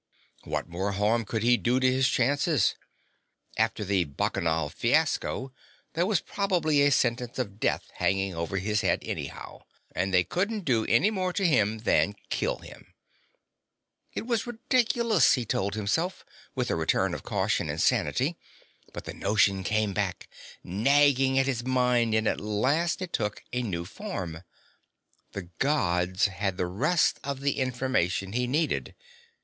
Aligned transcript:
What 0.45 0.67
more 0.67 0.93
harm 0.93 1.25
could 1.25 1.43
he 1.43 1.57
do 1.57 1.79
to 1.79 1.85
his 1.87 2.09
chances? 2.09 2.73
After 3.55 3.85
the 3.85 4.05
Bacchanal 4.05 4.69
fiasco, 4.69 5.53
there 5.93 6.07
was 6.07 6.21
probably 6.21 6.81
a 6.81 6.89
sentence 6.89 7.37
of 7.37 7.59
death 7.59 7.91
hanging 7.97 8.33
over 8.33 8.57
his 8.57 8.81
head 8.81 9.03
anyhow. 9.03 9.59
And 9.93 10.11
they 10.11 10.23
couldn't 10.23 10.65
do 10.65 10.87
any 10.87 11.11
more 11.11 11.31
to 11.33 11.45
him 11.45 11.77
than 11.81 12.15
kill 12.31 12.57
him. 12.57 12.95
It 14.11 14.25
was 14.25 14.47
ridiculous, 14.47 15.33
he 15.33 15.45
told 15.45 15.75
himself, 15.75 16.25
with 16.55 16.71
a 16.71 16.75
return 16.75 17.13
of 17.13 17.21
caution 17.21 17.69
and 17.69 17.79
sanity. 17.79 18.37
But 18.93 19.05
the 19.05 19.13
notion 19.13 19.63
came 19.63 19.93
back, 19.93 20.27
nagging 20.63 21.37
at 21.37 21.45
his 21.45 21.63
mind, 21.63 22.15
and 22.15 22.27
at 22.27 22.41
last 22.41 23.03
it 23.03 23.13
took 23.13 23.43
a 23.53 23.61
new 23.61 23.85
form. 23.85 24.41
The 25.33 25.49
Gods 25.59 26.25
had 26.25 26.57
the 26.57 26.65
rest 26.65 27.19
of 27.23 27.41
the 27.41 27.59
information 27.59 28.33
he 28.33 28.47
needed. 28.47 28.95